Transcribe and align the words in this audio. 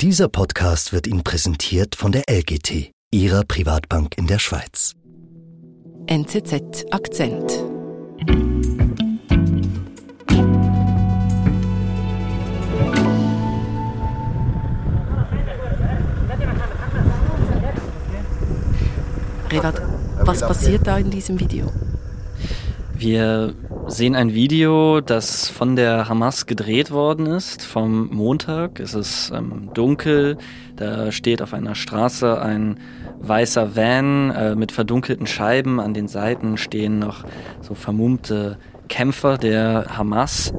Dieser 0.00 0.28
Podcast 0.28 0.92
wird 0.92 1.08
Ihnen 1.08 1.24
präsentiert 1.24 1.96
von 1.96 2.12
der 2.12 2.22
LGT, 2.30 2.92
Ihrer 3.10 3.42
Privatbank 3.42 4.16
in 4.16 4.28
der 4.28 4.38
Schweiz. 4.38 4.92
NZZ 6.06 6.84
Akzent. 6.92 7.50
Revat, 19.50 19.82
was 20.20 20.40
passiert 20.42 20.86
da 20.86 20.98
in 20.98 21.10
diesem 21.10 21.40
Video? 21.40 21.72
Wir 22.98 23.54
sehen 23.86 24.16
ein 24.16 24.34
Video, 24.34 25.00
das 25.00 25.48
von 25.48 25.76
der 25.76 26.08
Hamas 26.08 26.46
gedreht 26.46 26.90
worden 26.90 27.26
ist, 27.26 27.62
vom 27.64 28.08
Montag. 28.08 28.80
Es 28.80 28.92
ist 28.92 29.30
ähm, 29.32 29.70
dunkel, 29.72 30.36
da 30.74 31.12
steht 31.12 31.40
auf 31.40 31.54
einer 31.54 31.76
Straße 31.76 32.42
ein 32.42 32.80
weißer 33.20 33.76
Van 33.76 34.30
äh, 34.32 34.54
mit 34.56 34.72
verdunkelten 34.72 35.28
Scheiben. 35.28 35.78
An 35.78 35.94
den 35.94 36.08
Seiten 36.08 36.56
stehen 36.56 36.98
noch 36.98 37.22
so 37.60 37.74
vermummte 37.74 38.58
Kämpfer 38.88 39.38
der 39.38 39.96
Hamas. 39.96 40.52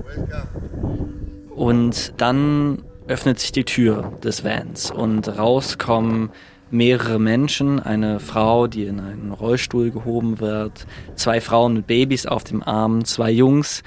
Und 1.53 2.13
dann 2.21 2.83
öffnet 3.09 3.39
sich 3.39 3.51
die 3.51 3.65
Tür 3.65 4.13
des 4.23 4.45
Vans 4.45 4.91
und 4.91 5.27
rauskommen 5.27 6.29
mehrere 6.71 7.19
Menschen, 7.19 7.79
eine 7.79 8.19
Frau, 8.19 8.67
die 8.67 8.85
in 8.85 8.99
einen 8.99 9.31
Rollstuhl 9.31 9.91
gehoben 9.91 10.39
wird, 10.39 10.85
zwei 11.15 11.41
Frauen 11.41 11.73
mit 11.73 11.87
Babys 11.87 12.25
auf 12.25 12.43
dem 12.43 12.63
Arm, 12.63 13.05
zwei 13.05 13.31
Jungs 13.31 13.83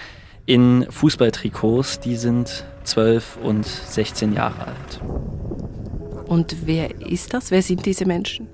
in 0.46 0.86
Fußballtrikots, 0.90 2.00
die 2.00 2.16
sind 2.16 2.64
12 2.84 3.38
und 3.42 3.64
16 3.64 4.32
Jahre 4.32 4.66
alt. 4.66 5.00
Und 6.32 6.64
wer 6.64 6.98
ist 7.02 7.34
das? 7.34 7.50
Wer 7.50 7.60
sind 7.60 7.84
diese 7.84 8.06
Menschen? 8.06 8.48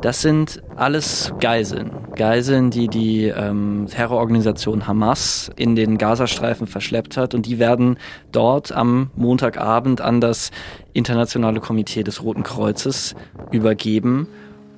Das 0.00 0.22
sind 0.22 0.62
alles 0.76 1.32
Geiseln. 1.40 1.90
Geiseln, 2.14 2.70
die 2.70 2.86
die 2.86 3.24
ähm, 3.24 3.88
Terrororganisation 3.90 4.86
Hamas 4.86 5.50
in 5.56 5.74
den 5.74 5.98
Gazastreifen 5.98 6.68
verschleppt 6.68 7.16
hat. 7.16 7.34
Und 7.34 7.46
die 7.46 7.58
werden 7.58 7.98
dort 8.30 8.70
am 8.70 9.10
Montagabend 9.16 10.00
an 10.00 10.20
das 10.20 10.52
Internationale 10.92 11.58
Komitee 11.58 12.04
des 12.04 12.22
Roten 12.22 12.44
Kreuzes 12.44 13.16
übergeben. 13.50 14.28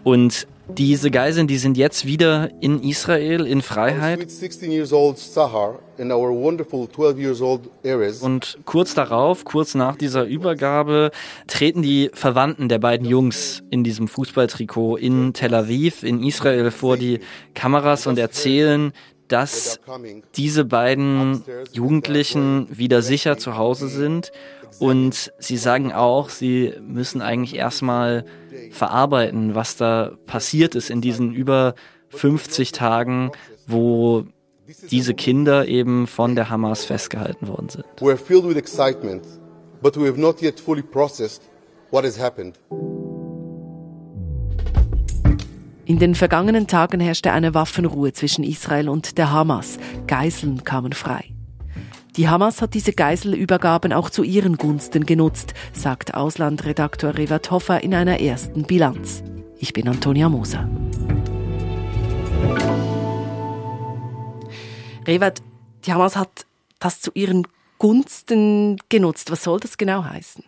Und 0.03 0.47
diese 0.69 1.11
Geiseln, 1.11 1.47
die 1.47 1.59
sind 1.59 1.77
jetzt 1.77 2.05
wieder 2.05 2.51
in 2.61 2.83
Israel 2.83 3.47
in 3.47 3.63
Freiheit. 3.63 4.27
Und 8.21 8.59
kurz 8.65 8.95
darauf, 8.95 9.45
kurz 9.45 9.75
nach 9.75 9.97
dieser 9.97 10.25
Übergabe, 10.25 11.11
treten 11.47 11.83
die 11.83 12.11
Verwandten 12.13 12.69
der 12.69 12.79
beiden 12.79 13.07
Jungs 13.07 13.63
in 13.71 13.83
diesem 13.83 14.09
Fußballtrikot 14.09 14.97
in 14.97 15.33
Tel 15.33 15.55
Aviv, 15.55 16.03
in 16.03 16.23
Israel 16.23 16.71
vor 16.71 16.97
die 16.97 17.21
Kameras 17.55 18.07
und 18.07 18.19
erzählen, 18.19 18.93
dass 19.29 19.81
diese 20.35 20.65
beiden 20.65 21.45
Jugendlichen 21.73 22.67
wieder 22.71 23.03
sicher 23.03 23.39
zu 23.39 23.57
Hause 23.57 23.89
sind 23.89 24.33
und 24.79 25.33
sie 25.39 25.57
sagen 25.57 25.93
auch, 25.93 26.29
sie 26.31 26.75
müssen 26.81 27.21
eigentlich 27.21 27.57
erstmal 27.57 28.25
verarbeiten, 28.71 29.55
was 29.55 29.77
da 29.77 30.13
passiert 30.27 30.75
ist 30.75 30.91
in 30.91 31.01
diesen 31.01 31.33
über 31.33 31.75
50 32.11 32.73
Tagen, 32.73 33.33
wo 33.67 34.25
diese 34.91 35.15
Kinder 35.15 35.67
eben 35.67 36.07
von 36.07 36.35
der 36.35 36.51
Hamas 36.51 36.85
festgehalten 36.85 37.49
worden 37.49 37.69
sind. 37.69 37.85
We're 38.01 38.17
filled 38.17 38.47
with 38.47 38.57
excitement, 38.57 39.25
but 39.83 39.97
we 39.97 40.07
have 40.07 40.21
not 40.21 40.43
yet 40.43 40.61
fully 40.61 40.83
processed 40.83 41.43
what 41.91 42.05
has 42.05 42.19
happened. 42.19 42.59
In 45.89 45.99
den 45.99 46.15
vergangenen 46.15 46.67
Tagen 46.67 47.01
herrschte 47.01 47.33
eine 47.33 47.55
Waffenruhe 47.55 48.13
zwischen 48.13 48.45
Israel 48.45 48.91
und 48.91 49.17
der 49.17 49.33
Hamas. 49.33 49.79
Geiseln 50.07 50.63
kamen 50.63 50.93
frei. 50.93 51.33
Die 52.15 52.29
Hamas 52.29 52.61
hat 52.61 52.75
diese 52.75 52.93
Geiselübergaben 52.93 53.95
auch 53.95 54.11
zu 54.11 54.23
ihren 54.23 54.59
Gunsten 54.59 55.07
genutzt, 55.07 55.55
sagt 55.73 56.13
Auslandredaktor 56.13 57.17
Revert 57.17 57.51
Hoffer 57.51 57.83
in 57.83 57.95
einer 57.95 58.21
ersten 58.21 58.65
Bilanz. 58.65 59.23
Ich 59.59 59.73
bin 59.73 59.89
Antonia 59.89 60.29
Moser. 60.29 60.69
Revert, 65.07 65.41
die 65.87 65.95
Hamas 65.95 66.17
hat 66.17 66.45
das 66.81 67.01
zu 67.01 67.13
ihren 67.15 67.49
Gunsten 67.79 68.77
genutzt. 68.91 69.31
Was 69.31 69.43
soll 69.43 69.59
das 69.59 69.79
genau 69.79 70.05
heißen? 70.05 70.45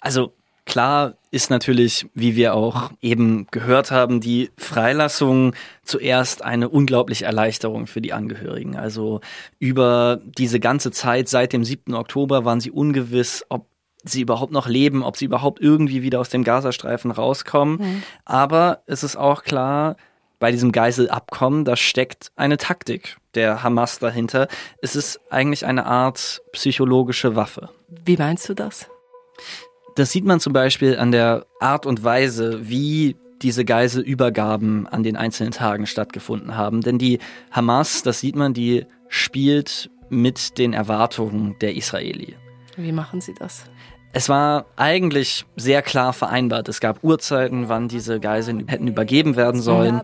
Also 0.00 0.32
Klar 0.64 1.14
ist 1.32 1.50
natürlich, 1.50 2.06
wie 2.14 2.36
wir 2.36 2.54
auch 2.54 2.92
eben 3.00 3.46
gehört 3.50 3.90
haben, 3.90 4.20
die 4.20 4.50
Freilassung 4.56 5.54
zuerst 5.82 6.44
eine 6.44 6.68
unglaubliche 6.68 7.24
Erleichterung 7.24 7.86
für 7.86 8.00
die 8.00 8.12
Angehörigen. 8.12 8.76
Also 8.76 9.20
über 9.58 10.20
diese 10.38 10.60
ganze 10.60 10.92
Zeit 10.92 11.28
seit 11.28 11.52
dem 11.52 11.64
7. 11.64 11.94
Oktober 11.94 12.44
waren 12.44 12.60
sie 12.60 12.70
ungewiss, 12.70 13.44
ob 13.48 13.66
sie 14.04 14.20
überhaupt 14.20 14.52
noch 14.52 14.68
leben, 14.68 15.02
ob 15.02 15.16
sie 15.16 15.24
überhaupt 15.24 15.60
irgendwie 15.60 16.02
wieder 16.02 16.20
aus 16.20 16.28
dem 16.28 16.44
Gazastreifen 16.44 17.10
rauskommen. 17.10 17.78
Mhm. 17.78 18.02
Aber 18.24 18.82
es 18.86 19.02
ist 19.02 19.16
auch 19.16 19.42
klar, 19.42 19.96
bei 20.38 20.50
diesem 20.50 20.72
Geiselabkommen, 20.72 21.64
da 21.64 21.76
steckt 21.76 22.32
eine 22.34 22.56
Taktik 22.56 23.16
der 23.34 23.62
Hamas 23.62 23.98
dahinter. 24.00 24.48
Es 24.80 24.96
ist 24.96 25.20
eigentlich 25.30 25.64
eine 25.66 25.86
Art 25.86 26.42
psychologische 26.52 27.36
Waffe. 27.36 27.70
Wie 28.04 28.16
meinst 28.16 28.48
du 28.48 28.54
das? 28.54 28.88
Das 29.94 30.10
sieht 30.10 30.24
man 30.24 30.40
zum 30.40 30.52
Beispiel 30.52 30.98
an 30.98 31.12
der 31.12 31.46
Art 31.60 31.86
und 31.86 32.02
Weise, 32.02 32.68
wie 32.68 33.16
diese 33.42 33.64
Geiselübergaben 33.64 34.86
an 34.86 35.02
den 35.02 35.16
einzelnen 35.16 35.52
Tagen 35.52 35.86
stattgefunden 35.86 36.56
haben. 36.56 36.80
Denn 36.80 36.98
die 36.98 37.18
Hamas, 37.50 38.02
das 38.02 38.20
sieht 38.20 38.36
man, 38.36 38.54
die 38.54 38.86
spielt 39.08 39.90
mit 40.08 40.58
den 40.58 40.72
Erwartungen 40.72 41.56
der 41.60 41.76
Israeli. 41.76 42.36
Wie 42.76 42.92
machen 42.92 43.20
sie 43.20 43.34
das? 43.34 43.64
Es 44.14 44.28
war 44.28 44.66
eigentlich 44.76 45.46
sehr 45.56 45.80
klar 45.80 46.12
vereinbart. 46.12 46.68
Es 46.68 46.80
gab 46.80 47.02
Uhrzeiten, 47.02 47.70
wann 47.70 47.88
diese 47.88 48.20
Geiseln 48.20 48.68
hätten 48.68 48.86
übergeben 48.86 49.36
werden 49.36 49.62
sollen. 49.62 50.02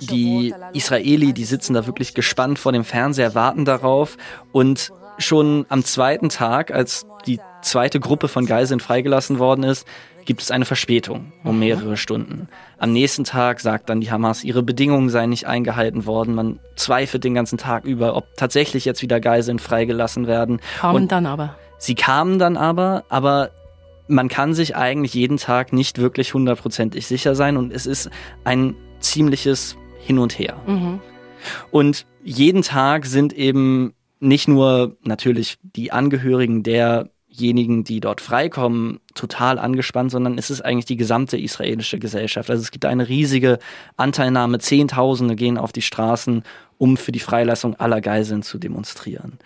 Die 0.00 0.52
Israeli, 0.72 1.32
die 1.32 1.44
sitzen 1.44 1.74
da 1.74 1.86
wirklich 1.86 2.12
gespannt 2.12 2.58
vor 2.58 2.72
dem 2.72 2.82
Fernseher, 2.82 3.36
warten 3.36 3.64
darauf. 3.64 4.16
Und 4.50 4.92
schon 5.18 5.66
am 5.68 5.84
zweiten 5.84 6.28
Tag, 6.28 6.70
als 6.72 7.06
die 7.26 7.40
zweite 7.62 8.00
Gruppe 8.00 8.28
von 8.28 8.46
Geiseln 8.46 8.80
freigelassen 8.80 9.38
worden 9.38 9.64
ist, 9.64 9.86
gibt 10.24 10.42
es 10.42 10.50
eine 10.50 10.64
Verspätung 10.64 11.32
um 11.42 11.58
mehrere 11.58 11.96
Stunden. 11.96 12.48
Am 12.78 12.92
nächsten 12.92 13.24
Tag 13.24 13.60
sagt 13.60 13.88
dann 13.88 14.00
die 14.00 14.10
Hamas, 14.10 14.44
ihre 14.44 14.62
Bedingungen 14.62 15.10
seien 15.10 15.30
nicht 15.30 15.46
eingehalten 15.46 16.06
worden. 16.06 16.34
Man 16.34 16.60
zweifelt 16.76 17.24
den 17.24 17.34
ganzen 17.34 17.58
Tag 17.58 17.84
über, 17.84 18.16
ob 18.16 18.24
tatsächlich 18.36 18.84
jetzt 18.84 19.02
wieder 19.02 19.20
Geiseln 19.20 19.58
freigelassen 19.58 20.26
werden. 20.26 20.60
Kamen 20.78 20.96
Und 20.96 21.12
dann 21.12 21.26
aber. 21.26 21.56
Sie 21.78 21.94
kamen 21.94 22.38
dann 22.38 22.56
aber, 22.56 23.04
aber 23.08 23.50
man 24.08 24.28
kann 24.28 24.54
sich 24.54 24.76
eigentlich 24.76 25.14
jeden 25.14 25.36
Tag 25.36 25.72
nicht 25.72 25.98
wirklich 25.98 26.34
hundertprozentig 26.34 27.06
sicher 27.06 27.34
sein 27.34 27.56
und 27.56 27.72
es 27.72 27.86
ist 27.86 28.10
ein 28.44 28.74
ziemliches 29.00 29.76
Hin 30.00 30.18
und 30.18 30.38
Her. 30.38 30.56
Mhm. 30.66 31.00
Und 31.70 32.06
jeden 32.22 32.62
Tag 32.62 33.04
sind 33.06 33.32
eben 33.34 33.94
nicht 34.24 34.48
nur 34.48 34.96
natürlich 35.02 35.58
die 35.62 35.92
Angehörigen 35.92 36.62
der 36.62 37.10
diejenigen, 37.28 37.84
die 37.84 38.00
dort 38.00 38.20
freikommen, 38.20 39.00
total 39.14 39.58
angespannt, 39.58 40.10
sondern 40.10 40.38
es 40.38 40.50
ist 40.50 40.60
eigentlich 40.60 40.84
die 40.84 40.96
gesamte 40.96 41.36
israelische 41.36 41.98
Gesellschaft. 41.98 42.48
Also 42.48 42.62
es 42.62 42.70
gibt 42.70 42.84
eine 42.84 43.08
riesige 43.08 43.58
Anteilnahme, 43.96 44.58
Zehntausende 44.60 45.34
gehen 45.34 45.58
auf 45.58 45.72
die 45.72 45.82
Straßen, 45.82 46.44
um 46.78 46.96
für 46.96 47.12
die 47.12 47.20
Freilassung 47.20 47.74
aller 47.74 48.00
Geiseln 48.00 48.42
zu 48.42 48.58
demonstrieren. 48.58 49.38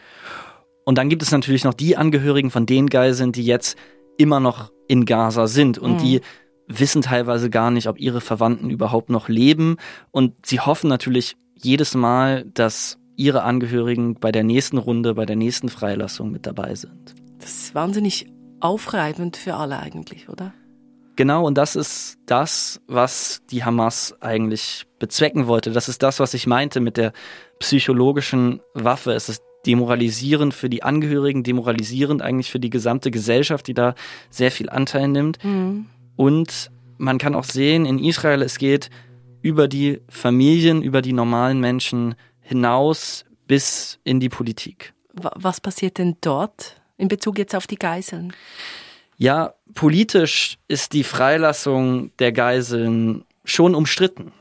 Und 0.84 0.99
dann 0.99 1.09
gibt 1.09 1.22
es 1.22 1.31
natürlich 1.33 1.65
noch 1.65 1.75
die 1.75 1.97
Angehörigen 1.97 2.50
von 2.50 2.66
den 2.66 2.89
Geiseln, 2.89 3.33
die 3.33 3.45
jetzt 3.45 3.77
immer 4.16 4.41
noch 4.41 4.71
in 4.87 5.05
Gaza 5.05 5.47
sind 5.47 5.78
und 5.78 5.95
mhm. 5.95 5.98
die 5.98 6.21
wissen 6.66 7.03
teilweise 7.03 7.51
gar 7.51 7.71
nicht, 7.71 7.89
ob 7.89 7.98
ihre 7.98 8.21
Verwandten 8.21 8.71
überhaupt 8.71 9.09
noch 9.09 9.28
leben. 9.28 9.77
Und 10.10 10.47
sie 10.47 10.60
hoffen 10.60 10.89
natürlich 10.89 11.36
jedes 11.54 11.95
Mal, 11.95 12.45
dass 12.53 12.97
ihre 13.18 13.42
Angehörigen 13.42 14.15
bei 14.15 14.32
der 14.32 14.44
nächsten 14.44 14.78
Runde, 14.78 15.15
bei 15.15 15.26
der 15.26 15.36
nächsten 15.36 15.68
Freilassung 15.68 16.30
mit 16.30 16.47
dabei 16.47 16.74
sind. 16.74 17.15
Das 17.41 17.50
ist 17.50 17.74
wahnsinnig 17.74 18.26
aufreibend 18.60 19.36
für 19.36 19.54
alle 19.54 19.78
eigentlich, 19.80 20.28
oder? 20.28 20.54
Genau, 21.16 21.44
und 21.44 21.59
das 21.59 21.74
ist 21.74 22.16
das, 22.26 22.80
was 22.86 23.42
die 23.50 23.65
Hamas 23.65 24.16
eigentlich 24.20 24.86
bezwecken 25.00 25.48
wollte. 25.48 25.72
Das 25.72 25.88
ist 25.88 26.03
das, 26.04 26.20
was 26.20 26.32
ich 26.32 26.47
meinte 26.47 26.78
mit 26.78 26.97
der 26.97 27.12
psychologischen 27.59 28.60
Waffe. 28.74 29.12
Es 29.12 29.28
ist 29.28 29.42
demoralisierend 29.66 30.54
für 30.54 30.70
die 30.70 30.84
Angehörigen, 30.84 31.42
demoralisierend 31.42 32.22
eigentlich 32.22 32.53
für 32.53 32.60
die 32.60 32.70
gesamte 32.70 33.10
Gesellschaft, 33.10 33.66
die 33.66 33.74
da 33.74 33.97
sehr 34.30 34.53
viel 34.53 34.70
Anteil 34.70 35.09
nimmt. 35.09 35.44
Mhm. 35.44 35.86
Und 36.15 36.70
man 36.98 37.18
kann 37.18 37.34
auch 37.34 37.44
sehen, 37.44 37.84
in 37.84 37.98
Israel, 37.98 38.42
es 38.42 38.59
geht 38.59 38.88
über 39.42 39.66
die 39.66 40.00
Familien, 40.09 40.82
über 40.82 41.03
die 41.03 41.12
normalen 41.12 41.59
Menschen 41.59 42.15
hinaus 42.48 43.24
bis 43.47 43.98
in 44.04 44.21
die 44.21 44.28
Politik. 44.28 44.95
Was 45.12 45.60
passiert 45.60 45.98
denn 45.98 46.16
dort? 46.21 46.78
in 46.98 47.09
Bezug 47.09 47.39
jetzt 47.39 47.54
auf 47.54 47.66
die 47.66 47.77
Geiseln? 47.78 48.34
Ja, 49.16 49.54
politisch 49.74 50.59
ist 50.68 50.92
die 50.92 51.04
Freilassung 51.04 52.10
der 52.18 52.33
Geiseln 52.33 53.24
schon 53.45 53.74
umstritten. 53.74 54.33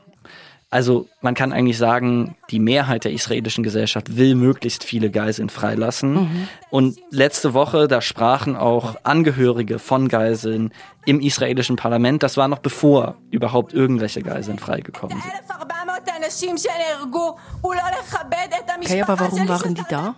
Also 0.70 1.08
man 1.22 1.34
kann 1.34 1.54
eigentlich 1.54 1.78
sagen, 1.78 2.36
die 2.50 2.58
Mehrheit 2.60 3.04
der 3.04 3.12
israelischen 3.12 3.64
Gesellschaft 3.64 4.18
will 4.18 4.34
möglichst 4.34 4.84
viele 4.84 5.10
Geiseln 5.10 5.48
freilassen. 5.48 6.12
Mhm. 6.12 6.48
Und 6.68 6.98
letzte 7.10 7.54
Woche, 7.54 7.88
da 7.88 8.02
sprachen 8.02 8.54
auch 8.54 8.96
Angehörige 9.02 9.78
von 9.78 10.08
Geiseln 10.08 10.74
im 11.06 11.20
israelischen 11.20 11.76
Parlament. 11.76 12.22
Das 12.22 12.36
war 12.36 12.48
noch 12.48 12.58
bevor 12.58 13.16
überhaupt 13.30 13.72
irgendwelche 13.72 14.20
Geiseln 14.20 14.58
freigekommen 14.58 15.18
sind. 15.18 15.32
Okay, 18.90 19.02
aber 19.02 19.20
warum 19.20 19.48
waren 19.48 19.74
die 19.74 19.84
da? 19.88 20.14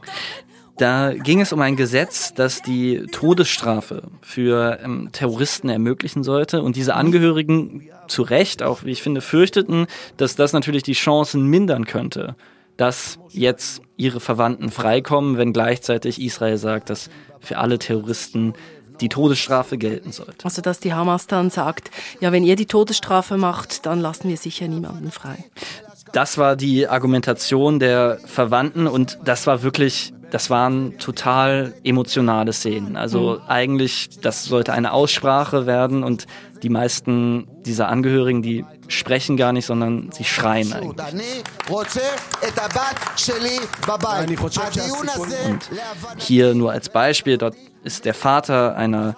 Da 0.80 1.12
ging 1.12 1.42
es 1.42 1.52
um 1.52 1.60
ein 1.60 1.76
Gesetz, 1.76 2.32
das 2.32 2.62
die 2.62 3.06
Todesstrafe 3.12 4.04
für 4.22 4.78
ähm, 4.82 5.10
Terroristen 5.12 5.68
ermöglichen 5.68 6.24
sollte. 6.24 6.62
Und 6.62 6.74
diese 6.74 6.94
Angehörigen 6.94 7.90
zu 8.08 8.22
Recht, 8.22 8.62
auch 8.62 8.82
wie 8.84 8.92
ich 8.92 9.02
finde, 9.02 9.20
fürchteten, 9.20 9.88
dass 10.16 10.36
das 10.36 10.54
natürlich 10.54 10.82
die 10.82 10.94
Chancen 10.94 11.46
mindern 11.46 11.84
könnte, 11.84 12.34
dass 12.78 13.18
jetzt 13.28 13.82
ihre 13.98 14.20
Verwandten 14.20 14.70
freikommen, 14.70 15.36
wenn 15.36 15.52
gleichzeitig 15.52 16.18
Israel 16.18 16.56
sagt, 16.56 16.88
dass 16.88 17.10
für 17.40 17.58
alle 17.58 17.78
Terroristen 17.78 18.54
die 19.02 19.10
Todesstrafe 19.10 19.76
gelten 19.76 20.12
sollte. 20.12 20.44
Also 20.44 20.62
dass 20.62 20.80
die 20.80 20.94
Hamas 20.94 21.26
dann 21.26 21.50
sagt, 21.50 21.90
ja, 22.20 22.32
wenn 22.32 22.44
ihr 22.44 22.56
die 22.56 22.66
Todesstrafe 22.66 23.36
macht, 23.36 23.86
dann 23.86 24.00
lassen 24.00 24.28
wir 24.28 24.36
sicher 24.36 24.68
niemanden 24.68 25.10
frei. 25.10 25.44
Das 26.12 26.38
war 26.38 26.56
die 26.56 26.88
Argumentation 26.88 27.78
der 27.78 28.18
Verwandten 28.24 28.86
und 28.86 29.18
das 29.24 29.46
war 29.46 29.62
wirklich 29.62 30.12
das 30.30 30.48
waren 30.48 30.98
total 30.98 31.74
emotionale 31.84 32.52
Szenen. 32.52 32.96
Also 32.96 33.40
mhm. 33.40 33.48
eigentlich, 33.48 34.20
das 34.20 34.44
sollte 34.44 34.72
eine 34.72 34.92
Aussprache 34.92 35.66
werden 35.66 36.02
und 36.02 36.26
die 36.62 36.68
meisten 36.68 37.48
dieser 37.64 37.88
Angehörigen, 37.88 38.42
die 38.42 38.64
sprechen 38.88 39.36
gar 39.36 39.52
nicht, 39.52 39.66
sondern 39.66 40.10
sie 40.12 40.24
schreien 40.24 40.72
eigentlich. 40.72 40.90
Und 45.46 45.70
hier 46.18 46.54
nur 46.54 46.72
als 46.72 46.88
Beispiel, 46.88 47.38
dort 47.38 47.56
ist 47.82 48.04
der 48.04 48.14
Vater 48.14 48.76
einer 48.76 49.16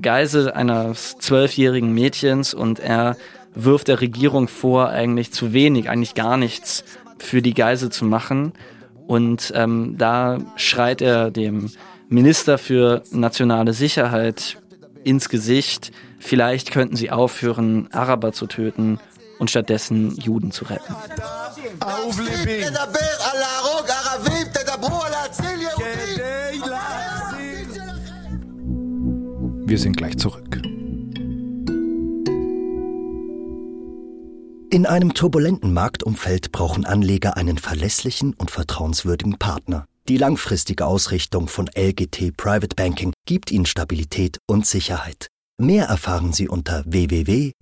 Geisel 0.00 0.50
eines 0.50 1.16
zwölfjährigen 1.18 1.92
Mädchens 1.92 2.54
und 2.54 2.78
er 2.80 3.16
wirft 3.54 3.88
der 3.88 4.00
Regierung 4.00 4.48
vor, 4.48 4.88
eigentlich 4.88 5.32
zu 5.32 5.52
wenig, 5.52 5.88
eigentlich 5.88 6.14
gar 6.14 6.36
nichts 6.36 6.84
für 7.18 7.42
die 7.42 7.54
Geisel 7.54 7.90
zu 7.90 8.04
machen. 8.04 8.52
Und 9.06 9.52
ähm, 9.54 9.96
da 9.98 10.38
schreit 10.56 11.02
er 11.02 11.30
dem 11.30 11.70
Minister 12.08 12.58
für 12.58 13.02
nationale 13.10 13.72
Sicherheit 13.72 14.58
ins 15.04 15.28
Gesicht, 15.28 15.92
vielleicht 16.18 16.70
könnten 16.70 16.96
sie 16.96 17.10
aufhören, 17.10 17.88
Araber 17.92 18.32
zu 18.32 18.46
töten 18.46 18.98
und 19.38 19.50
stattdessen 19.50 20.16
Juden 20.16 20.50
zu 20.50 20.64
retten. 20.64 20.94
Wir 29.66 29.78
sind 29.78 29.96
gleich 29.96 30.16
zurück. 30.18 30.53
In 34.74 34.86
einem 34.86 35.14
turbulenten 35.14 35.72
Marktumfeld 35.72 36.50
brauchen 36.50 36.84
Anleger 36.84 37.36
einen 37.36 37.58
verlässlichen 37.58 38.34
und 38.34 38.50
vertrauenswürdigen 38.50 39.38
Partner. 39.38 39.86
Die 40.08 40.16
langfristige 40.16 40.84
Ausrichtung 40.84 41.46
von 41.46 41.70
LGT 41.76 42.36
Private 42.36 42.74
Banking 42.74 43.12
gibt 43.24 43.52
Ihnen 43.52 43.66
Stabilität 43.66 44.38
und 44.48 44.66
Sicherheit. 44.66 45.28
Mehr 45.58 45.84
erfahren 45.84 46.32
Sie 46.32 46.48
unter 46.48 46.82
www.lgt.com. 46.88 47.54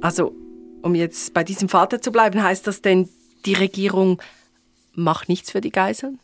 Also, 0.00 0.34
um 0.80 0.94
jetzt 0.94 1.34
bei 1.34 1.44
diesem 1.44 1.68
Vater 1.68 2.00
zu 2.00 2.10
bleiben, 2.10 2.42
heißt 2.42 2.66
das 2.66 2.80
denn, 2.80 3.10
die 3.44 3.52
Regierung 3.52 4.22
macht 4.94 5.28
nichts 5.28 5.50
für 5.50 5.60
die 5.60 5.72
Geiseln? 5.72 6.20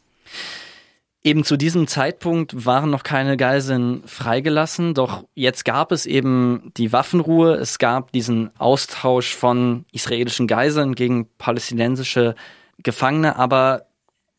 Eben 1.27 1.43
zu 1.43 1.57
diesem 1.57 1.87
Zeitpunkt 1.87 2.67
waren 2.67 2.91
noch 2.91 3.03
keine 3.03 3.39
Geiseln 3.39 4.03
freigelassen, 4.07 4.93
doch 4.93 5.25
jetzt 5.35 5.65
gab 5.65 5.91
es 5.91 6.05
eben 6.05 6.71
die 6.77 6.93
Waffenruhe, 6.93 7.55
es 7.55 7.79
gab 7.79 8.13
diesen 8.13 8.51
Austausch 8.59 9.35
von 9.35 9.87
israelischen 9.91 10.47
Geiseln 10.47 10.95
gegen 10.95 11.27
palästinensische 11.39 12.35
Gefangene, 12.83 13.37
aber 13.37 13.87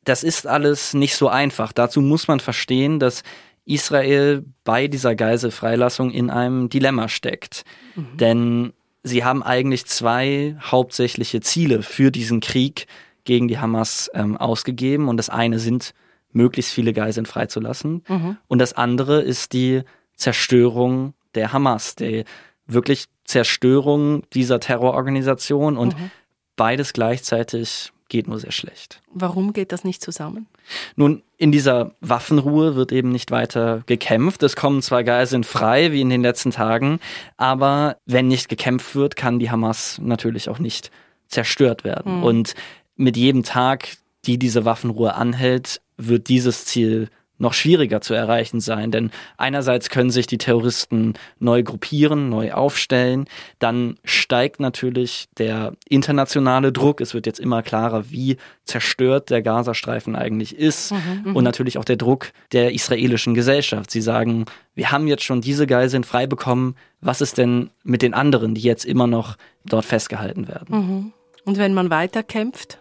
das 0.03 0.23
ist 0.23 0.45
alles 0.45 0.93
nicht 0.93 1.15
so 1.15 1.27
einfach. 1.27 1.73
Dazu 1.73 2.01
muss 2.01 2.27
man 2.27 2.39
verstehen, 2.39 2.99
dass 2.99 3.23
Israel 3.65 4.45
bei 4.63 4.87
dieser 4.87 5.15
Geiselfreilassung 5.15 6.11
in 6.11 6.29
einem 6.29 6.69
Dilemma 6.69 7.09
steckt. 7.09 7.63
Mhm. 7.95 8.17
Denn 8.17 8.73
sie 9.01 9.23
haben 9.23 9.41
eigentlich 9.41 9.87
zwei 9.87 10.55
hauptsächliche 10.61 11.41
Ziele 11.41 11.81
für 11.81 12.11
diesen 12.11 12.41
Krieg 12.41 12.85
gegen 13.23 13.47
die 13.47 13.57
Hamas 13.57 14.11
ähm, 14.13 14.37
ausgegeben. 14.37 15.07
Und 15.07 15.17
das 15.17 15.31
eine 15.31 15.57
sind 15.57 15.95
möglichst 16.35 16.71
viele 16.71 16.93
Geiseln 16.93 17.25
freizulassen. 17.25 18.03
Mhm. 18.07 18.37
Und 18.47 18.59
das 18.59 18.73
andere 18.73 19.21
ist 19.21 19.53
die 19.53 19.83
Zerstörung 20.15 21.13
der 21.33 21.53
Hamas, 21.53 21.95
die 21.95 22.25
wirklich 22.67 23.05
Zerstörung 23.23 24.23
dieser 24.33 24.59
Terrororganisation 24.59 25.77
und 25.77 25.97
mhm. 25.97 26.11
beides 26.55 26.93
gleichzeitig 26.93 27.91
geht 28.07 28.27
nur 28.27 28.39
sehr 28.39 28.51
schlecht. 28.51 29.01
Warum 29.11 29.51
geht 29.51 29.71
das 29.71 29.83
nicht 29.83 30.01
zusammen? 30.01 30.47
Nun, 30.95 31.23
in 31.37 31.51
dieser 31.51 31.91
Waffenruhe 32.01 32.75
wird 32.75 32.91
eben 32.91 33.11
nicht 33.11 33.31
weiter 33.31 33.83
gekämpft. 33.87 34.43
Es 34.43 34.55
kommen 34.55 34.81
zwar 34.81 35.03
Geiseln 35.03 35.43
frei, 35.43 35.91
wie 35.91 36.01
in 36.01 36.09
den 36.09 36.21
letzten 36.21 36.51
Tagen, 36.51 36.99
aber 37.37 37.97
wenn 38.05 38.27
nicht 38.27 38.47
gekämpft 38.47 38.95
wird, 38.95 39.15
kann 39.15 39.39
die 39.39 39.49
Hamas 39.49 39.99
natürlich 40.01 40.49
auch 40.49 40.59
nicht 40.59 40.91
zerstört 41.27 41.83
werden. 41.83 42.17
Mhm. 42.17 42.23
Und 42.23 42.53
mit 42.95 43.17
jedem 43.17 43.43
Tag, 43.43 43.97
die 44.25 44.37
diese 44.37 44.65
Waffenruhe 44.65 45.15
anhält, 45.15 45.81
wird 45.97 46.29
dieses 46.29 46.65
Ziel 46.65 47.09
noch 47.37 47.53
schwieriger 47.53 48.01
zu 48.01 48.13
erreichen 48.13 48.61
sein, 48.61 48.91
denn 48.91 49.11
einerseits 49.37 49.89
können 49.89 50.09
sich 50.09 50.25
die 50.27 50.37
Terroristen 50.37 51.15
neu 51.39 51.63
gruppieren, 51.63 52.29
neu 52.29 52.53
aufstellen, 52.53 53.25
dann 53.59 53.97
steigt 54.05 54.59
natürlich 54.59 55.27
der 55.37 55.73
internationale 55.89 56.71
Druck, 56.71 57.01
es 57.01 57.13
wird 57.13 57.25
jetzt 57.25 57.39
immer 57.39 57.61
klarer, 57.61 58.09
wie 58.09 58.37
zerstört 58.63 59.29
der 59.29 59.41
Gazastreifen 59.41 60.15
eigentlich 60.15 60.55
ist 60.55 60.93
mhm, 60.93 61.23
mhm. 61.25 61.35
und 61.35 61.43
natürlich 61.43 61.77
auch 61.77 61.83
der 61.83 61.97
Druck 61.97 62.31
der 62.53 62.73
israelischen 62.73 63.33
Gesellschaft. 63.33 63.91
Sie 63.91 64.01
sagen, 64.01 64.45
wir 64.73 64.91
haben 64.91 65.07
jetzt 65.07 65.23
schon 65.23 65.41
diese 65.41 65.67
Geiseln 65.67 66.05
frei 66.05 66.27
bekommen, 66.27 66.75
was 67.01 67.19
ist 67.19 67.37
denn 67.37 67.69
mit 67.83 68.01
den 68.01 68.13
anderen, 68.13 68.55
die 68.55 68.61
jetzt 68.61 68.85
immer 68.85 69.07
noch 69.07 69.35
dort 69.65 69.85
festgehalten 69.85 70.47
werden? 70.47 70.77
Mhm. 70.77 71.13
Und 71.43 71.57
wenn 71.57 71.73
man 71.73 71.89
weiter 71.89 72.23
kämpft? 72.23 72.79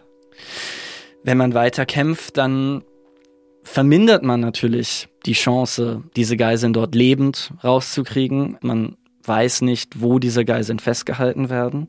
Wenn 1.23 1.37
man 1.37 1.53
weiter 1.53 1.85
kämpft, 1.85 2.37
dann 2.37 2.83
vermindert 3.65 4.23
man 4.23 4.39
natürlich 4.39 5.09
die 5.25 5.33
Chance, 5.33 6.03
diese 6.15 6.37
Geiseln 6.37 6.71
dort 6.71 6.95
lebend 6.95 7.51
rauszukriegen. 7.63 8.57
Man 8.61 8.95
weiß 9.23 9.61
nicht, 9.61 10.01
wo 10.01 10.19
diese 10.19 10.45
Geiseln 10.45 10.79
festgehalten 10.79 11.49
werden. 11.49 11.87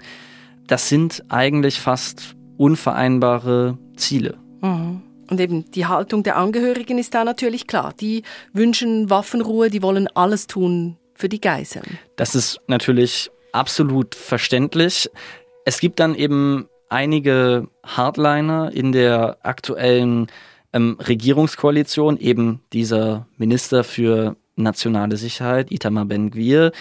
Das 0.67 0.89
sind 0.89 1.23
eigentlich 1.29 1.79
fast 1.79 2.35
unvereinbare 2.57 3.79
Ziele. 3.97 4.39
Mhm. 4.63 5.03
Und 5.31 5.41
eben 5.41 5.71
die 5.73 5.87
Haltung 5.87 6.23
der 6.23 6.37
Angehörigen 6.37 6.99
ist 6.99 7.15
da 7.15 7.25
natürlich 7.25 7.67
klar. 7.67 7.93
Die 8.01 8.23
wünschen 8.53 9.11
Waffenruhe, 9.11 9.71
die 9.71 9.83
wollen 9.83 10.09
alles 10.15 10.47
tun 10.47 10.97
für 11.15 11.29
die 11.29 11.41
Geiseln. 11.41 11.99
Das 12.17 12.35
ist 12.35 12.61
natürlich 12.69 13.31
absolut 13.53 14.15
verständlich. 14.15 15.11
Es 15.65 15.81
gibt 15.81 15.99
dann 15.99 16.15
eben 16.15 16.69
einige 16.89 17.69
Hardliner 17.85 18.71
in 18.73 18.93
der 18.93 19.39
aktuellen 19.43 20.29
ähm, 20.77 20.99
Regierungskoalition, 21.01 22.19
eben 22.19 22.61
dieser 22.73 23.27
Minister 23.39 23.83
für 23.83 24.37
nationale 24.57 25.17
Sicherheit, 25.17 25.73
Itamar 25.73 26.05
Ben-Gvir, 26.05 26.73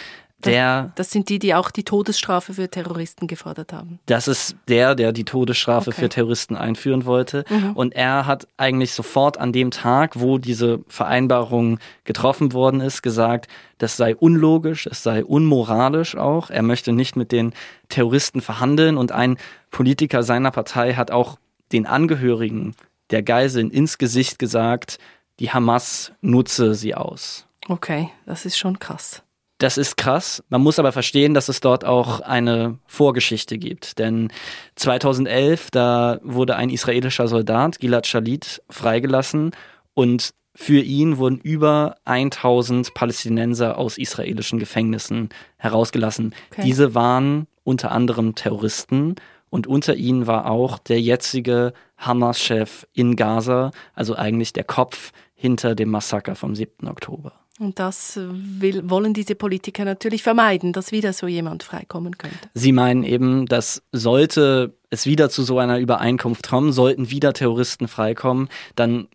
der, 0.43 0.91
das 0.95 1.09
sind 1.11 1.29
die, 1.29 1.39
die 1.39 1.55
auch 1.55 1.71
die 1.71 1.83
Todesstrafe 1.83 2.53
für 2.53 2.69
Terroristen 2.69 3.25
gefordert 3.25 3.73
haben. 3.73 3.99
Das 4.05 4.27
ist 4.27 4.55
der, 4.67 4.93
der 4.93 5.11
die 5.11 5.23
Todesstrafe 5.23 5.89
okay. 5.89 6.01
für 6.01 6.09
Terroristen 6.09 6.55
einführen 6.55 7.05
wollte. 7.05 7.45
Mhm. 7.49 7.71
Und 7.71 7.95
er 7.95 8.27
hat 8.27 8.47
eigentlich 8.57 8.93
sofort 8.93 9.39
an 9.39 9.53
dem 9.53 9.71
Tag, 9.71 10.19
wo 10.19 10.37
diese 10.37 10.81
Vereinbarung 10.87 11.79
getroffen 12.03 12.53
worden 12.53 12.81
ist, 12.81 13.01
gesagt, 13.01 13.47
das 13.77 13.97
sei 13.97 14.15
unlogisch, 14.15 14.85
es 14.85 15.01
sei 15.01 15.23
unmoralisch 15.23 16.15
auch. 16.15 16.49
Er 16.49 16.61
möchte 16.61 16.91
nicht 16.91 17.15
mit 17.15 17.31
den 17.31 17.53
Terroristen 17.89 18.41
verhandeln. 18.41 18.97
Und 18.97 19.11
ein 19.11 19.37
Politiker 19.71 20.21
seiner 20.21 20.51
Partei 20.51 20.93
hat 20.93 21.09
auch 21.09 21.39
den 21.71 21.87
Angehörigen 21.87 22.75
der 23.11 23.23
Geiseln 23.23 23.69
ins 23.69 23.97
Gesicht 23.97 24.39
gesagt, 24.39 24.97
die 25.39 25.51
Hamas 25.51 26.13
nutze 26.21 26.75
sie 26.75 26.95
aus. 26.95 27.47
Okay, 27.67 28.09
das 28.25 28.45
ist 28.45 28.57
schon 28.57 28.79
krass. 28.79 29.23
Das 29.57 29.77
ist 29.77 29.95
krass. 29.95 30.43
Man 30.49 30.61
muss 30.61 30.79
aber 30.79 30.91
verstehen, 30.91 31.33
dass 31.33 31.47
es 31.47 31.61
dort 31.61 31.85
auch 31.85 32.19
eine 32.19 32.77
Vorgeschichte 32.87 33.57
gibt. 33.57 33.99
Denn 33.99 34.29
2011, 34.75 35.71
da 35.71 36.19
wurde 36.23 36.57
ein 36.57 36.69
israelischer 36.69 37.27
Soldat, 37.27 37.79
Gilad 37.79 38.05
Shalit, 38.05 38.61
freigelassen 38.69 39.51
und 39.93 40.33
für 40.57 40.79
ihn 40.79 41.17
wurden 41.17 41.37
über 41.39 41.97
1000 42.05 42.93
Palästinenser 42.93 43.77
aus 43.77 43.97
israelischen 43.97 44.57
Gefängnissen 44.57 45.29
herausgelassen. 45.57 46.33
Okay. 46.51 46.61
Diese 46.63 46.95
waren 46.95 47.47
unter 47.63 47.91
anderem 47.91 48.35
Terroristen 48.35 49.15
und 49.49 49.67
unter 49.67 49.95
ihnen 49.95 50.27
war 50.27 50.49
auch 50.49 50.79
der 50.79 51.01
jetzige 51.01 51.73
Hamas-Chef 51.97 52.85
in 52.93 53.15
Gaza, 53.15 53.71
also 53.93 54.15
eigentlich 54.15 54.53
der 54.53 54.63
Kopf 54.63 55.11
hinter 55.33 55.75
dem 55.75 55.89
Massaker 55.89 56.35
vom 56.35 56.55
7. 56.55 56.87
Oktober. 56.87 57.33
Und 57.57 57.79
das 57.79 58.19
will, 58.21 58.89
wollen 58.89 59.13
diese 59.13 59.35
Politiker 59.35 59.85
natürlich 59.85 60.23
vermeiden, 60.23 60.73
dass 60.73 60.91
wieder 60.91 61.13
so 61.13 61.25
jemand 61.27 61.63
freikommen 61.63 62.17
könnte. 62.17 62.49
Sie 62.53 62.73
meinen 62.73 63.03
eben, 63.03 63.45
dass 63.45 63.81
sollte 63.93 64.75
es 64.89 65.05
wieder 65.05 65.29
zu 65.29 65.43
so 65.43 65.57
einer 65.57 65.79
Übereinkunft 65.79 66.49
kommen, 66.49 66.73
sollten 66.73 67.09
wieder 67.11 67.31
Terroristen 67.31 67.87
freikommen, 67.87 68.49
dann 68.75 69.07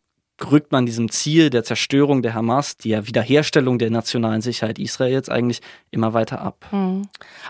rückt 0.51 0.73
man 0.73 0.87
diesem 0.87 1.11
Ziel 1.11 1.51
der 1.51 1.65
Zerstörung 1.65 2.23
der 2.23 2.35
Hamas, 2.35 2.77
der 2.77 3.07
Wiederherstellung 3.07 3.79
der 3.79 3.91
nationalen 3.91 4.43
Sicherheit 4.43 4.79
Israels 4.79 5.29
eigentlich 5.29 5.61
immer 5.91 6.15
weiter 6.15 6.41
ab. 6.41 6.67
Hm. 6.71 7.03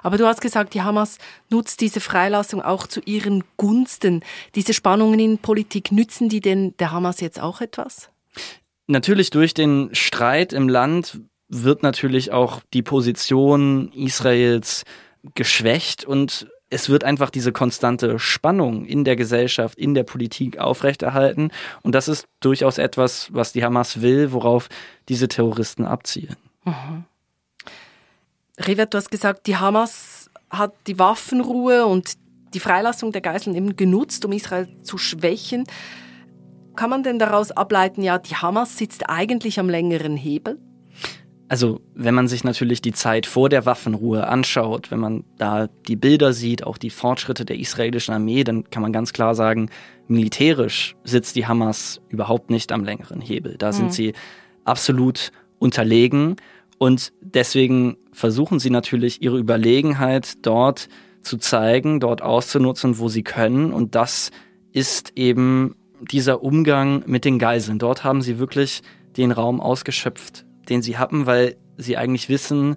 Aber 0.02 0.18
du 0.18 0.26
hast 0.26 0.40
gesagt, 0.40 0.74
die 0.74 0.82
Hamas 0.82 1.18
nutzt 1.48 1.80
diese 1.80 2.00
Freilassung 2.00 2.62
auch 2.62 2.86
zu 2.86 3.00
ihren 3.04 3.44
Gunsten. 3.56 4.22
Diese 4.54 4.74
Spannungen 4.74 5.20
in 5.20 5.38
Politik, 5.38 5.92
nützen 5.92 6.28
die 6.28 6.40
denn 6.40 6.74
der 6.78 6.90
Hamas 6.92 7.20
jetzt 7.20 7.40
auch 7.40 7.60
etwas? 7.60 8.10
Natürlich 8.86 9.30
durch 9.30 9.54
den 9.54 9.90
Streit 9.92 10.52
im 10.52 10.68
Land 10.68 11.20
wird 11.48 11.82
natürlich 11.82 12.32
auch 12.32 12.60
die 12.72 12.82
Position 12.82 13.92
Israels 13.92 14.84
geschwächt 15.34 16.04
und 16.04 16.48
es 16.70 16.88
wird 16.88 17.02
einfach 17.04 17.30
diese 17.30 17.52
konstante 17.52 18.18
Spannung 18.18 18.84
in 18.84 19.04
der 19.04 19.16
Gesellschaft, 19.16 19.76
in 19.76 19.94
der 19.94 20.04
Politik 20.04 20.58
aufrechterhalten. 20.58 21.50
Und 21.82 21.94
das 21.96 22.06
ist 22.08 22.28
durchaus 22.38 22.78
etwas, 22.78 23.28
was 23.32 23.52
die 23.52 23.64
Hamas 23.64 24.00
will, 24.00 24.32
worauf 24.32 24.68
diese 25.08 25.26
Terroristen 25.26 25.84
abzielen. 25.84 26.36
Mhm. 26.64 27.04
Rivet, 28.66 28.94
du 28.94 28.98
hast 28.98 29.10
gesagt, 29.10 29.46
die 29.46 29.56
Hamas 29.56 30.30
hat 30.48 30.72
die 30.86 30.98
Waffenruhe 30.98 31.86
und 31.86 32.14
die 32.54 32.60
Freilassung 32.60 33.12
der 33.12 33.20
Geiseln 33.20 33.56
eben 33.56 33.76
genutzt, 33.76 34.24
um 34.24 34.32
Israel 34.32 34.68
zu 34.82 34.96
schwächen. 34.96 35.64
Kann 36.76 36.90
man 36.90 37.02
denn 37.02 37.18
daraus 37.18 37.50
ableiten, 37.50 38.02
ja, 38.02 38.18
die 38.18 38.36
Hamas 38.36 38.78
sitzt 38.78 39.08
eigentlich 39.08 39.58
am 39.58 39.68
längeren 39.68 40.16
Hebel? 40.16 40.58
Also 41.50 41.80
wenn 41.96 42.14
man 42.14 42.28
sich 42.28 42.44
natürlich 42.44 42.80
die 42.80 42.92
Zeit 42.92 43.26
vor 43.26 43.48
der 43.48 43.66
Waffenruhe 43.66 44.28
anschaut, 44.28 44.92
wenn 44.92 45.00
man 45.00 45.24
da 45.36 45.66
die 45.88 45.96
Bilder 45.96 46.32
sieht, 46.32 46.64
auch 46.64 46.78
die 46.78 46.90
Fortschritte 46.90 47.44
der 47.44 47.58
israelischen 47.58 48.14
Armee, 48.14 48.44
dann 48.44 48.70
kann 48.70 48.82
man 48.82 48.92
ganz 48.92 49.12
klar 49.12 49.34
sagen, 49.34 49.68
militärisch 50.06 50.94
sitzt 51.02 51.34
die 51.34 51.48
Hamas 51.48 52.02
überhaupt 52.08 52.50
nicht 52.50 52.70
am 52.70 52.84
längeren 52.84 53.20
Hebel. 53.20 53.56
Da 53.58 53.72
mhm. 53.72 53.72
sind 53.72 53.92
sie 53.92 54.12
absolut 54.64 55.32
unterlegen 55.58 56.36
und 56.78 57.12
deswegen 57.20 57.96
versuchen 58.12 58.60
sie 58.60 58.70
natürlich 58.70 59.20
ihre 59.20 59.40
Überlegenheit 59.40 60.34
dort 60.42 60.88
zu 61.22 61.36
zeigen, 61.36 61.98
dort 61.98 62.22
auszunutzen, 62.22 63.00
wo 63.00 63.08
sie 63.08 63.24
können 63.24 63.72
und 63.72 63.96
das 63.96 64.30
ist 64.70 65.14
eben 65.16 65.74
dieser 66.00 66.44
Umgang 66.44 67.02
mit 67.06 67.24
den 67.24 67.40
Geiseln. 67.40 67.80
Dort 67.80 68.04
haben 68.04 68.22
sie 68.22 68.38
wirklich 68.38 68.82
den 69.16 69.32
Raum 69.32 69.60
ausgeschöpft, 69.60 70.44
den 70.68 70.82
sie 70.82 70.98
haben, 70.98 71.26
weil 71.26 71.56
sie 71.76 71.96
eigentlich 71.96 72.28
wissen, 72.28 72.76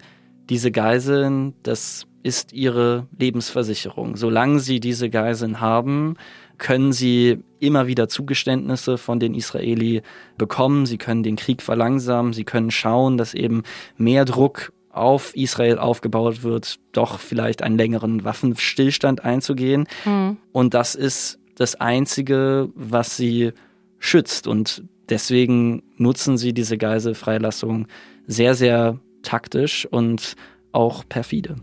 diese 0.49 0.71
Geiseln, 0.71 1.53
das 1.63 2.07
ist 2.23 2.53
ihre 2.53 3.07
Lebensversicherung. 3.17 4.15
Solange 4.15 4.59
sie 4.59 4.79
diese 4.79 5.09
Geiseln 5.09 5.59
haben, 5.59 6.15
können 6.57 6.93
sie 6.93 7.39
immer 7.59 7.87
wieder 7.87 8.07
Zugeständnisse 8.07 8.97
von 8.97 9.19
den 9.19 9.33
Israeli 9.33 10.01
bekommen. 10.37 10.85
Sie 10.85 10.97
können 10.97 11.23
den 11.23 11.35
Krieg 11.35 11.61
verlangsamen. 11.61 12.33
Sie 12.33 12.45
können 12.45 12.71
schauen, 12.71 13.17
dass 13.17 13.33
eben 13.33 13.63
mehr 13.97 14.25
Druck 14.25 14.71
auf 14.89 15.35
Israel 15.35 15.79
aufgebaut 15.79 16.43
wird, 16.43 16.79
doch 16.91 17.19
vielleicht 17.19 17.63
einen 17.63 17.77
längeren 17.77 18.23
Waffenstillstand 18.23 19.25
einzugehen. 19.25 19.87
Mhm. 20.05 20.37
Und 20.51 20.73
das 20.73 20.95
ist 20.95 21.39
das 21.55 21.75
Einzige, 21.75 22.69
was 22.75 23.17
sie 23.17 23.51
schützt. 23.97 24.47
Und 24.47 24.83
deswegen 25.09 25.83
nutzen 25.97 26.37
sie 26.37 26.53
diese 26.53 26.77
Geiselfreilassung 26.77 27.87
sehr, 28.27 28.55
sehr 28.55 28.99
taktisch 29.21 29.85
und 29.85 30.35
auch 30.71 31.03
perfide. 31.07 31.55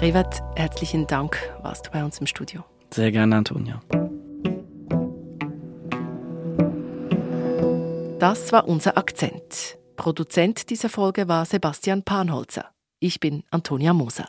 Revat, 0.00 0.42
herzlichen 0.54 1.08
Dank, 1.08 1.36
warst 1.62 1.86
du 1.86 1.90
bei 1.90 2.04
uns 2.04 2.20
im 2.20 2.26
Studio. 2.28 2.64
Sehr 2.92 3.10
gerne, 3.10 3.36
Antonia. 3.36 3.80
Das 8.20 8.52
war 8.52 8.68
unser 8.68 8.96
Akzent. 8.96 9.78
Produzent 9.96 10.70
dieser 10.70 10.88
Folge 10.88 11.28
war 11.28 11.44
Sebastian 11.44 12.04
Panholzer. 12.04 12.70
Ich 13.00 13.20
bin 13.20 13.44
Antonia 13.50 13.92
Moser. 13.92 14.28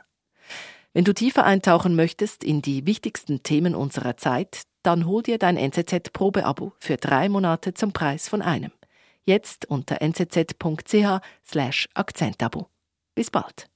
Wenn 0.93 1.03
du 1.03 1.13
tiefer 1.13 1.45
eintauchen 1.45 1.95
möchtest 1.95 2.43
in 2.43 2.61
die 2.61 2.85
wichtigsten 2.85 3.43
Themen 3.43 3.75
unserer 3.75 4.17
Zeit, 4.17 4.63
dann 4.83 5.05
hol 5.05 5.23
dir 5.23 5.37
dein 5.37 5.57
NZZ-Probeabo 5.57 6.73
für 6.79 6.97
drei 6.97 7.29
Monate 7.29 7.73
zum 7.73 7.93
Preis 7.93 8.29
von 8.29 8.41
einem. 8.41 8.71
Jetzt 9.23 9.65
unter 9.65 10.01
nzz.ch 10.01 11.21
slash 11.45 11.89
Akzentabo. 11.93 12.67
Bis 13.15 13.29
bald. 13.29 13.69